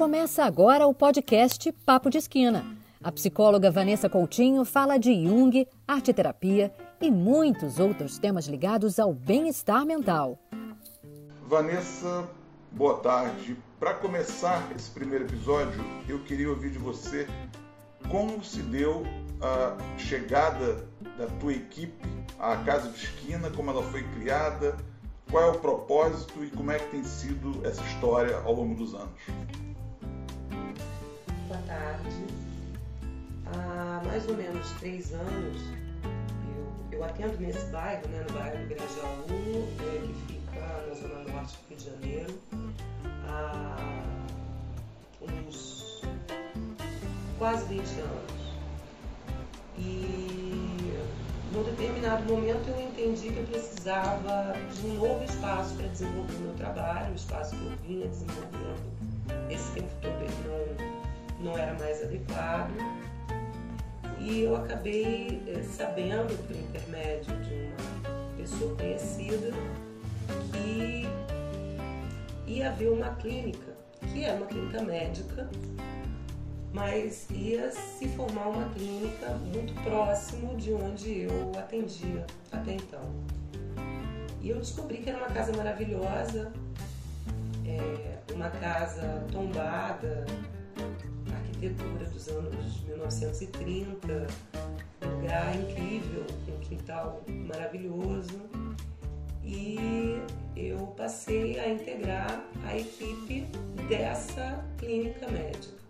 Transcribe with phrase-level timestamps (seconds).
[0.00, 2.64] Começa agora o podcast Papo de Esquina.
[3.04, 9.84] A psicóloga Vanessa Coutinho fala de Jung, arte-terapia e muitos outros temas ligados ao bem-estar
[9.84, 10.38] mental.
[11.46, 12.26] Vanessa,
[12.72, 13.58] boa tarde.
[13.78, 17.26] Para começar esse primeiro episódio, eu queria ouvir de você
[18.10, 19.02] como se deu
[19.42, 20.88] a chegada
[21.18, 22.08] da tua equipe
[22.38, 24.78] à Casa de Esquina, como ela foi criada,
[25.30, 28.94] qual é o propósito e como é que tem sido essa história ao longo dos
[28.94, 29.20] anos.
[31.80, 32.26] Tarde.
[33.46, 35.62] Há mais ou menos três anos
[36.92, 41.32] eu, eu atendo nesse bairro, né, no bairro do Grajaú, é, que fica na zona
[41.32, 42.38] norte do Rio de Janeiro,
[43.26, 43.76] há
[45.22, 46.02] uns
[47.38, 48.40] quase 20 anos.
[49.78, 51.00] E
[51.54, 56.40] num determinado momento eu entendi que eu precisava de um novo espaço para desenvolver o
[56.40, 59.00] meu trabalho, o espaço que eu vinha desenvolvendo
[59.48, 60.99] esse tempo todo ele não,
[61.42, 62.72] não era mais adequado.
[64.18, 67.70] E eu acabei eh, sabendo, por intermédio de
[68.06, 69.50] uma pessoa conhecida,
[70.52, 71.08] que
[72.46, 73.72] ia haver uma clínica,
[74.12, 75.48] que é uma clínica médica,
[76.72, 83.02] mas ia se formar uma clínica muito próximo de onde eu atendia até então.
[84.42, 86.52] E eu descobri que era uma casa maravilhosa,
[87.66, 90.26] é, uma casa tombada,
[91.60, 94.26] arquitetura dos anos 1930,
[95.02, 98.40] um lugar incrível, um quintal maravilhoso.
[99.44, 99.76] E
[100.56, 103.42] eu passei a integrar a equipe
[103.88, 105.80] dessa clínica médica.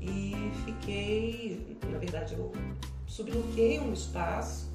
[0.00, 2.52] E fiquei, na verdade, eu
[3.06, 4.70] subloquei um espaço,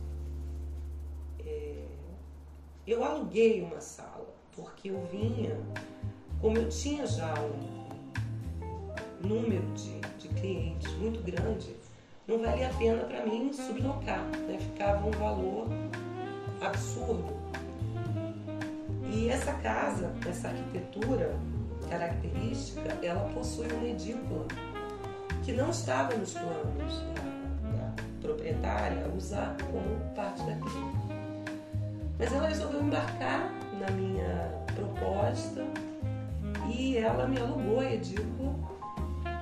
[1.46, 1.86] é,
[2.86, 5.58] eu aluguei uma sala, porque eu vinha,
[6.42, 7.79] como eu tinha já um
[9.22, 11.76] número de, de clientes muito grande,
[12.28, 14.58] não valia a pena para mim sublocar, né?
[14.60, 15.68] ficava um valor
[16.62, 17.38] absurdo.
[19.12, 21.36] E essa casa, essa arquitetura
[21.90, 24.46] característica, ela possui uma edícula
[25.44, 31.20] que não estava nos planos da, da proprietária usar como parte da clínica.
[32.20, 35.66] Mas ela resolveu embarcar na minha proposta
[36.68, 38.69] e ela me alugou a edícula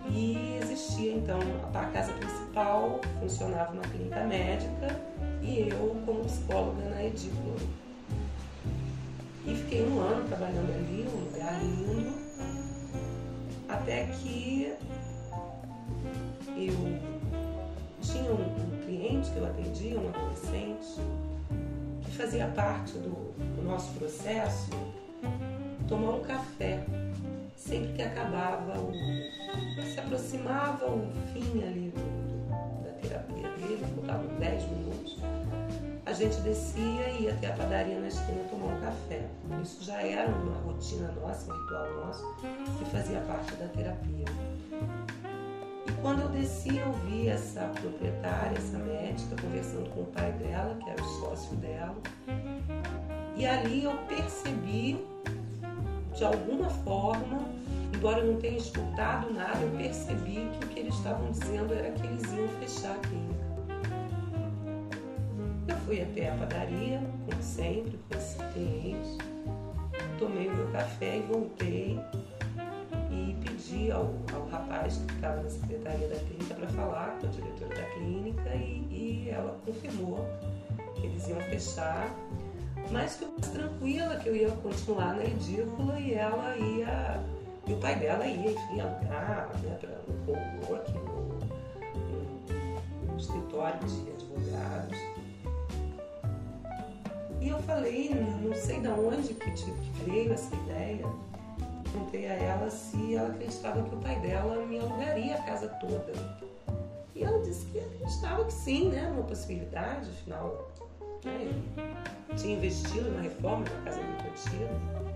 [0.10, 1.40] e existia então
[1.74, 5.00] a casa principal, funcionava uma clínica médica
[5.42, 7.56] e eu como psicóloga na edícula.
[9.46, 12.14] E fiquei um ano trabalhando ali, um lugar lindo,
[13.70, 14.74] até que
[16.56, 16.74] eu
[18.02, 21.00] tinha um, cliente que eu atendia, um adolescente,
[22.04, 24.72] que fazia parte do, do nosso processo
[25.88, 26.84] tomar um café
[27.56, 28.92] sempre que acabava o.
[29.84, 35.18] se aproximava o fim ali do, da terapia dele, faltavam 10 minutos,
[36.08, 39.28] a gente descia e ia até a padaria na esquina tomar um café.
[39.62, 42.36] Isso já era uma rotina nossa, um ritual nosso,
[42.80, 44.26] que fazia parte da terapia.
[45.86, 50.78] E quando eu desci, eu vi essa proprietária, essa médica, conversando com o pai dela,
[50.82, 51.96] que era o sócio dela.
[53.36, 55.06] E ali eu percebi,
[56.16, 57.50] de alguma forma,
[57.98, 61.92] embora eu não tenha escutado nada, eu percebi que o que eles estavam dizendo era
[61.92, 63.48] que eles iam fechar a clínica.
[65.68, 69.18] Eu fui até a padaria, como sempre, com esse cliente,
[70.20, 72.00] tomei o meu café e voltei
[73.12, 77.30] e pedi ao, ao rapaz que ficava na secretaria da clínica para falar com a
[77.30, 80.24] diretora da clínica e, e ela confirmou
[80.96, 82.14] que eles iam fechar
[82.92, 87.37] mas que eu tranquila que eu ia continuar na edícula e ela ia.
[87.68, 91.38] E o pai dela ia, enfim, alugar né, para um co-work, no,
[93.12, 94.98] no escritório de advogados.
[97.42, 98.12] E eu falei,
[98.42, 99.72] não sei de onde que, que
[100.06, 101.06] veio essa ideia.
[101.92, 106.14] Perguntei a ela se ela acreditava que o pai dela me alugaria a casa toda.
[107.16, 109.10] E ela disse que acreditava que sim, né?
[109.12, 110.72] Uma possibilidade, afinal,
[111.26, 111.64] né?
[112.38, 115.07] tinha investido na reforma da casa muito antiga.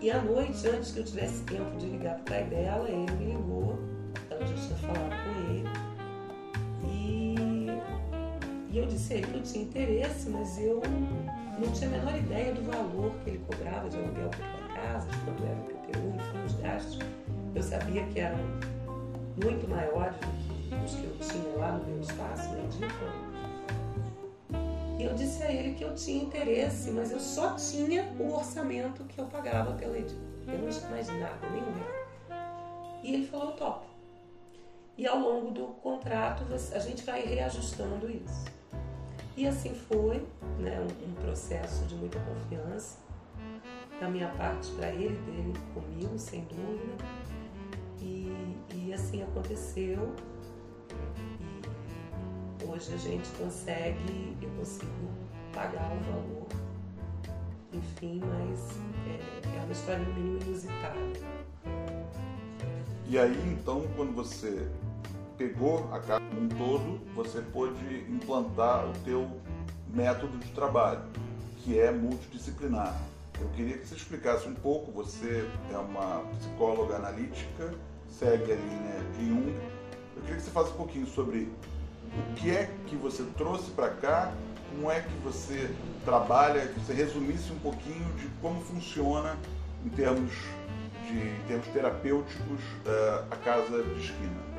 [0.00, 3.12] E à noite, antes que eu tivesse tempo de ligar para o pai dela, ele
[3.18, 3.78] me ligou.
[4.30, 5.68] Ela já tinha falado com ele.
[6.88, 7.34] E,
[8.70, 10.80] e eu disse a ele que eu tinha interesse, mas eu
[11.58, 15.16] não tinha a menor ideia do valor que ele cobrava de aluguel para casa, de
[15.18, 16.98] quanto era o PTU, enfim, os gastos.
[17.54, 18.38] Eu sabia que eram
[19.44, 23.29] muito maiores do que os que eu tinha lá no meu espaço, né, de
[25.10, 29.18] eu disse a ele que eu tinha interesse, mas eu só tinha o orçamento que
[29.20, 30.30] eu pagava pela edícula.
[30.46, 31.74] eu não tinha mais nada, nenhum.
[33.02, 33.86] E ele falou, eu topo.
[34.96, 38.44] E ao longo do contrato a gente vai reajustando isso.
[39.36, 40.24] E assim foi,
[40.60, 42.98] né, um, um processo de muita confiança
[43.98, 47.04] da minha parte para ele, dele comigo, sem dúvida.
[48.00, 48.32] E,
[48.74, 50.14] e assim aconteceu.
[52.68, 55.08] Hoje a gente consegue, eu consigo
[55.54, 56.46] pagar o valor.
[57.72, 60.96] Enfim, mas é, é uma história no mínimo inusitada.
[63.08, 64.68] E aí, então, quando você
[65.38, 69.30] pegou a casa como um todo, você pôde implantar o teu
[69.88, 71.02] método de trabalho,
[71.58, 73.00] que é multidisciplinar.
[73.40, 77.74] Eu queria que você explicasse um pouco, você é uma psicóloga analítica,
[78.10, 79.56] segue a linha de Jung.
[80.14, 81.50] Eu queria que você falasse um pouquinho sobre
[82.16, 84.32] o que é que você trouxe para cá,
[84.70, 85.70] como é que você
[86.04, 89.36] trabalha, que você resumisse um pouquinho de como funciona
[89.84, 90.32] em termos,
[91.06, 94.50] de, em termos terapêuticos uh, a casa de esquina.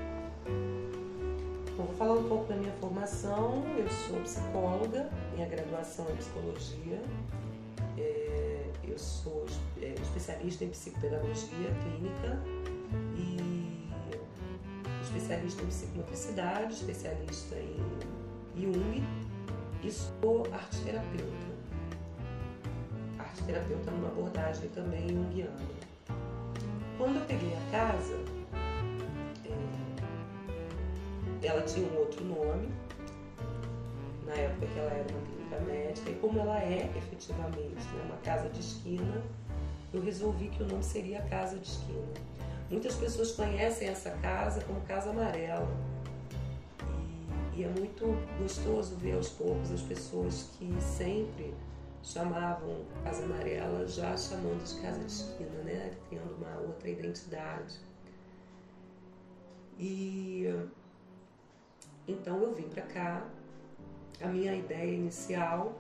[1.78, 3.64] Bom, vou falar um pouco da minha formação.
[3.78, 7.02] Eu sou psicóloga, minha graduação é psicologia.
[7.98, 9.46] É, eu sou
[9.82, 12.40] é, especialista em psicopedagogia clínica
[13.16, 13.51] e
[15.12, 17.76] especialista em psicomotricidade, especialista em
[18.56, 19.04] Jung
[19.84, 21.52] e sou arte terapeuta.
[23.20, 25.52] Arte terapeuta numa abordagem também junguiana.
[26.98, 28.18] Quando eu peguei a casa,
[31.44, 32.70] ela tinha um outro nome,
[34.26, 38.18] na época que ela era uma clínica médica, e como ela é efetivamente né, uma
[38.18, 39.22] casa de esquina,
[39.94, 42.14] eu resolvi que o nome seria Casa de Esquina.
[42.72, 45.68] Muitas pessoas conhecem essa casa como Casa Amarela.
[47.54, 48.06] E, e é muito
[48.42, 51.54] gostoso ver aos poucos as pessoas que sempre
[52.02, 55.92] chamavam Casa Amarela já chamando de Casa Esquina, né?
[56.10, 57.76] Tendo uma outra identidade.
[59.78, 60.46] E
[62.08, 63.28] então eu vim para cá.
[64.22, 65.78] A minha ideia inicial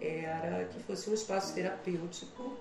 [0.00, 2.56] era que fosse um espaço terapêutico,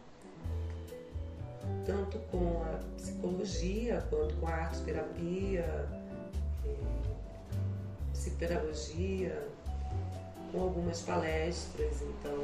[1.85, 5.89] tanto com a psicologia quanto com a arte terapia,
[6.65, 6.75] é,
[8.11, 9.47] psicopedagogia,
[10.51, 12.37] com algumas palestras, então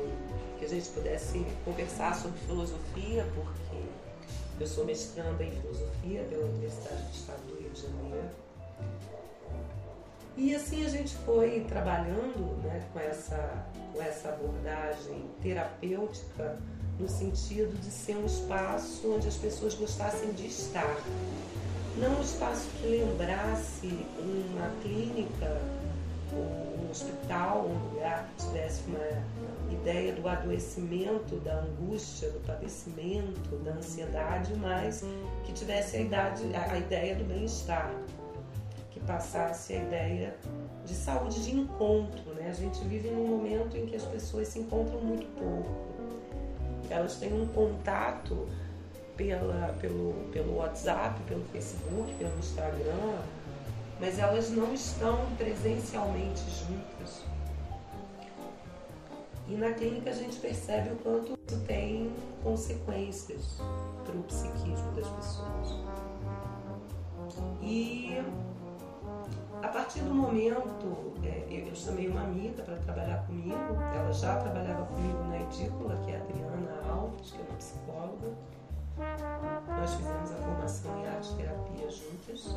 [0.58, 3.84] que a gente pudesse conversar sobre filosofia, porque
[4.60, 8.30] eu sou mestranda em filosofia pela Universidade do Estado do Rio de Janeiro.
[10.36, 16.58] E assim a gente foi trabalhando né, com, essa, com essa abordagem terapêutica
[17.00, 20.98] no sentido de ser um espaço onde as pessoas gostassem de estar.
[21.98, 23.88] Não um espaço que lembrasse
[24.20, 25.62] uma clínica
[26.34, 33.72] um hospital, um lugar que tivesse uma ideia do adoecimento, da angústia, do padecimento, da
[33.72, 35.04] ansiedade, mas
[35.46, 37.92] que tivesse a, idade, a ideia do bem-estar
[38.92, 40.36] que passasse a ideia
[40.86, 42.34] de saúde de encontro.
[42.34, 42.50] Né?
[42.50, 45.99] A gente vive num momento em que as pessoas se encontram muito pouco.
[46.90, 48.48] Elas têm um contato
[49.16, 53.20] pela, pelo, pelo WhatsApp, pelo Facebook, pelo Instagram,
[54.00, 57.24] mas elas não estão presencialmente juntas.
[59.48, 62.12] E na clínica a gente percebe o quanto isso tem
[62.44, 63.58] consequências
[64.06, 65.80] para o psiquismo das pessoas.
[67.62, 68.22] E
[69.62, 73.56] a partir do momento, é, eu chamei uma amiga para trabalhar comigo,
[73.94, 78.32] ela já trabalhava comigo na edícula, que é a Adriana Alves, que é uma psicóloga.
[79.68, 82.56] Nós fizemos a formação em arte terapia juntas.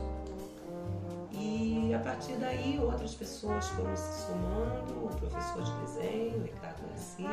[1.33, 7.29] E a partir daí outras pessoas foram se somando, o professor de desenho, Ricardo Garcia,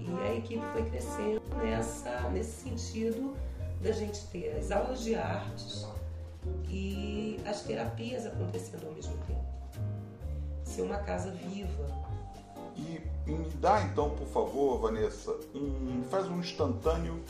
[0.00, 3.36] e a equipe foi crescendo nessa, nesse sentido
[3.80, 5.86] da gente ter as aulas de artes
[6.68, 9.44] e as terapias acontecendo ao mesmo tempo.
[10.64, 11.86] Ser uma casa viva.
[12.76, 17.22] E, me dá então, por favor, Vanessa, um, faz um instantâneo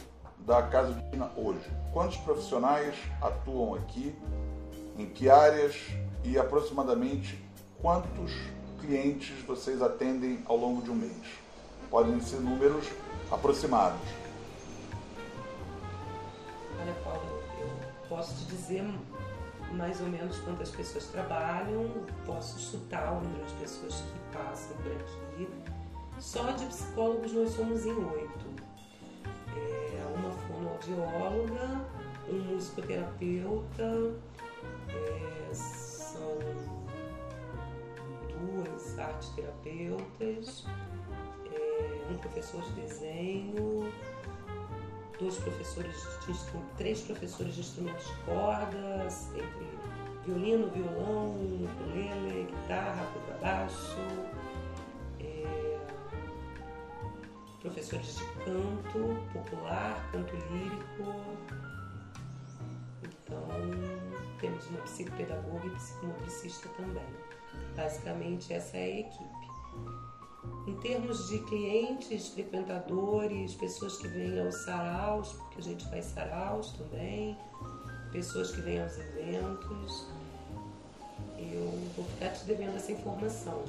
[0.47, 1.69] da Casa Divina hoje.
[1.93, 4.15] Quantos profissionais atuam aqui?
[4.99, 5.77] Em que áreas?
[6.25, 7.43] E aproximadamente
[7.81, 8.33] quantos
[8.81, 11.27] clientes vocês atendem ao longo de um mês?
[11.91, 12.87] Podem ser números
[13.31, 14.01] aproximados.
[16.81, 17.32] Olha, Paulo,
[18.15, 18.85] posso te dizer
[19.73, 21.91] mais ou menos quantas pessoas trabalham,
[22.27, 25.49] posso chutar o número de pessoas que passam por aqui.
[26.19, 28.45] Só de psicólogos nós somos em oito.
[29.57, 31.81] É, uma fonoaudióloga,
[32.29, 34.15] um musicoterapeuta,
[34.91, 36.39] é, são
[38.29, 40.67] duas arteterapeutas,
[41.51, 43.91] é, um professor de desenho,
[45.23, 45.95] dois professores
[46.27, 49.69] de três professores de instrumentos de cordas, entre
[50.27, 53.97] violino, violão, ukulele, guitarra, contrabaixo,
[55.21, 55.79] é,
[57.61, 61.15] professores de canto popular, canto lírico.
[63.05, 63.49] Então,
[64.41, 67.07] temos uma psicopedagoga e psicomotricista também.
[67.77, 69.43] Basicamente, essa é a equipe.
[70.67, 76.73] Em termos de clientes, frequentadores, pessoas que vêm aos saraus, porque a gente faz saraus
[76.73, 77.37] também,
[78.13, 80.07] pessoas que vêm aos eventos,
[81.39, 83.63] eu vou ficar te devendo essa informação.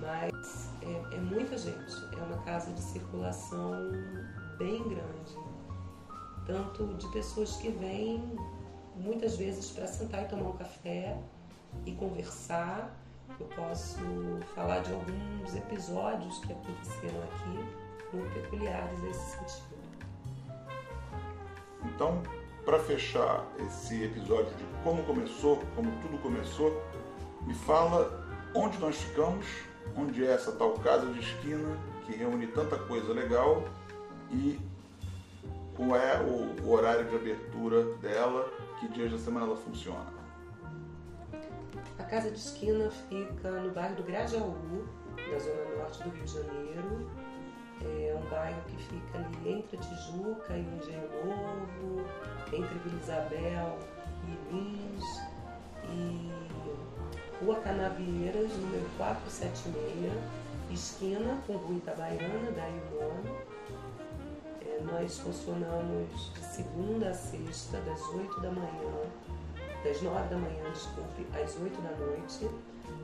[0.00, 3.92] Mas é, é muita gente, é uma casa de circulação
[4.58, 5.36] bem grande.
[6.46, 8.22] Tanto de pessoas que vêm
[8.96, 11.18] muitas vezes para sentar e tomar um café
[11.84, 12.94] e conversar.
[13.38, 13.98] Eu posso
[14.54, 19.76] falar de alguns episódios que aconteceram aqui, muito peculiares nesse sentido.
[21.84, 22.22] Então,
[22.64, 26.82] para fechar esse episódio de como começou, como tudo começou,
[27.42, 29.46] me fala onde nós ficamos,
[29.96, 33.64] onde é essa tal casa de esquina que reúne tanta coisa legal
[34.30, 34.58] e
[35.76, 40.15] qual é o, horário de abertura dela, que dias da semana ela funciona.
[41.98, 44.86] A casa de esquina fica no bairro do Grajaú,
[45.16, 47.10] na zona norte do Rio de Janeiro.
[47.82, 52.06] É um bairro que fica ali entre a Tijuca e o Engenho Novo,
[52.52, 53.78] entre Vila Isabel
[54.24, 55.04] e Lins.
[55.88, 56.36] E
[57.42, 60.12] Rua Canavieiras, número 476,
[60.70, 63.56] esquina com Rua Itabaiana, daí o.
[64.64, 69.05] É, nós funcionamos de segunda a sexta, das 8 da manhã,
[69.84, 72.50] das 9 da manhã, desculpe, às 8 da noite.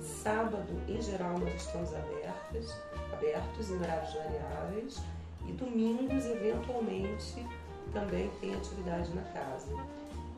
[0.00, 2.76] Sábado, em geral, nós estamos abertos,
[3.12, 5.02] abertos em horários variáveis.
[5.46, 7.46] E domingos, eventualmente,
[7.92, 9.74] também tem atividade na casa.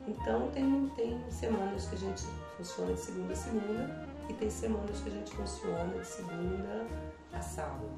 [0.07, 2.25] Então, tem, tem semanas que a gente
[2.57, 6.87] funciona de segunda a segunda e tem semanas que a gente funciona de segunda
[7.33, 7.91] a sábado.